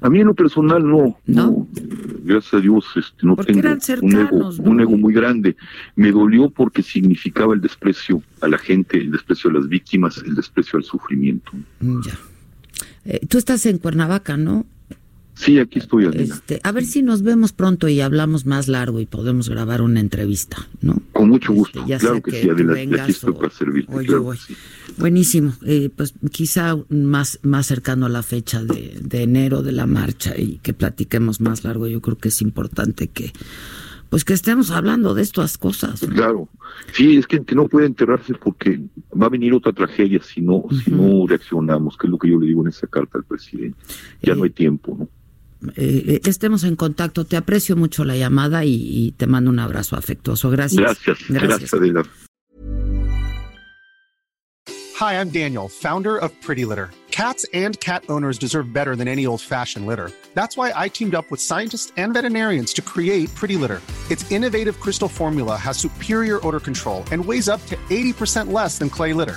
a 0.00 0.10
mí 0.10 0.20
en 0.20 0.26
lo 0.26 0.34
personal 0.34 0.84
no, 0.84 1.16
no, 1.26 1.57
gracias 2.28 2.54
a 2.54 2.60
Dios 2.60 2.84
este, 2.96 3.26
no 3.26 3.36
tengo 3.36 3.60
un, 4.02 4.16
ego, 4.16 4.50
un 4.58 4.80
ego 4.80 4.96
muy 4.96 5.12
grande. 5.12 5.56
Me 5.96 6.12
dolió 6.12 6.50
porque 6.50 6.82
significaba 6.82 7.54
el 7.54 7.60
desprecio 7.60 8.22
a 8.40 8.48
la 8.48 8.58
gente, 8.58 8.98
el 8.98 9.10
desprecio 9.10 9.50
a 9.50 9.54
las 9.54 9.68
víctimas, 9.68 10.18
el 10.18 10.34
desprecio 10.34 10.76
al 10.76 10.84
sufrimiento. 10.84 11.52
Ya. 11.80 12.18
Eh, 13.04 13.26
tú 13.26 13.38
estás 13.38 13.64
en 13.66 13.78
Cuernavaca, 13.78 14.36
¿no? 14.36 14.66
Sí, 15.38 15.60
aquí 15.60 15.78
estoy. 15.78 16.04
Este, 16.12 16.58
a 16.64 16.72
ver 16.72 16.84
si 16.84 17.00
nos 17.00 17.22
vemos 17.22 17.52
pronto 17.52 17.86
y 17.88 18.00
hablamos 18.00 18.44
más 18.44 18.66
largo 18.66 18.98
y 18.98 19.06
podemos 19.06 19.48
grabar 19.48 19.82
una 19.82 20.00
entrevista, 20.00 20.56
¿no? 20.80 21.00
Con 21.12 21.28
mucho 21.28 21.52
gusto. 21.52 21.80
Este, 21.82 21.98
claro 21.98 22.20
que, 22.20 22.42
sí, 22.42 22.50
adelante. 22.50 23.00
Aquí 23.00 23.12
estoy 23.12 23.34
para 23.34 23.50
servirte. 23.50 24.16
Buenísimo. 24.98 25.52
Eh, 25.64 25.90
pues 25.94 26.14
quizá 26.32 26.76
más, 26.88 27.38
más 27.42 27.66
cercano 27.66 28.06
a 28.06 28.08
la 28.08 28.24
fecha 28.24 28.64
de, 28.64 28.98
de 29.00 29.22
enero 29.22 29.62
de 29.62 29.70
la 29.70 29.86
marcha 29.86 30.36
y 30.36 30.58
que 30.58 30.72
platiquemos 30.72 31.40
más 31.40 31.62
largo. 31.62 31.86
Yo 31.86 32.00
creo 32.00 32.18
que 32.18 32.30
es 32.30 32.42
importante 32.42 33.06
que 33.06 33.32
pues 34.10 34.24
que 34.24 34.32
estemos 34.32 34.70
hablando 34.70 35.14
de 35.14 35.22
estas 35.22 35.58
cosas. 35.58 36.00
Claro, 36.00 36.48
sí, 36.92 37.16
es 37.16 37.26
que, 37.26 37.44
no 37.54 37.68
puede 37.68 37.86
enterrarse 37.86 38.34
porque 38.34 38.80
va 39.10 39.26
a 39.26 39.30
venir 39.30 39.52
otra 39.52 39.72
tragedia 39.72 40.20
si 40.22 40.40
no, 40.40 40.64
si 40.82 40.90
no 40.90 41.26
reaccionamos, 41.26 41.96
que 41.96 42.06
es 42.06 42.10
lo 42.10 42.18
que 42.18 42.30
yo 42.30 42.40
le 42.40 42.46
digo 42.46 42.62
en 42.62 42.68
esa 42.68 42.86
carta 42.86 43.18
al 43.18 43.24
presidente. 43.24 43.78
Ya 44.22 44.34
no 44.34 44.44
hay 44.44 44.50
tiempo, 44.50 44.96
¿no? 44.98 45.08
Eh, 45.76 46.04
eh, 46.06 46.20
estemos 46.24 46.64
en 46.64 46.76
contacto. 46.76 47.24
Te 47.24 47.36
aprecio 47.36 47.76
mucho 47.76 48.04
la 48.04 48.16
llamada 48.16 48.64
y, 48.64 48.74
y, 48.74 49.12
te 49.12 49.26
mando 49.26 49.50
un 49.50 49.58
abrazo 49.58 49.96
afectuoso. 49.96 50.50
Gracias. 50.50 50.80
Gracias. 50.80 51.18
Gracias, 51.28 51.74
Adela. 51.74 52.02
Hi, 54.98 55.20
I'm 55.20 55.30
Daniel, 55.30 55.68
founder 55.68 56.16
of 56.16 56.32
Pretty 56.42 56.64
Litter. 56.64 56.90
Cats 57.12 57.46
and 57.52 57.78
cat 57.80 58.04
owners 58.08 58.38
deserve 58.38 58.72
better 58.72 58.94
than 58.94 59.08
any 59.08 59.26
old-fashioned 59.26 59.86
litter. 59.86 60.10
That's 60.34 60.56
why 60.56 60.72
I 60.74 60.88
teamed 60.88 61.14
up 61.14 61.30
with 61.30 61.40
scientists 61.40 61.92
and 61.96 62.14
veterinarians 62.14 62.72
to 62.74 62.82
create 62.82 63.32
Pretty 63.34 63.56
Litter. 63.56 63.80
Its 64.10 64.30
innovative 64.30 64.78
crystal 64.80 65.08
formula 65.08 65.56
has 65.56 65.78
superior 65.78 66.44
odor 66.46 66.60
control 66.60 67.04
and 67.12 67.24
weighs 67.24 67.48
up 67.48 67.64
to 67.66 67.76
80% 67.90 68.52
less 68.52 68.78
than 68.78 68.90
clay 68.90 69.12
litter. 69.12 69.36